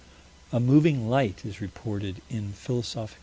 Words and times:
A 0.51 0.59
moving 0.59 1.11
light 1.11 1.45
is 1.45 1.61
reported 1.61 2.23
in 2.27 2.53
_Phil. 2.53 3.11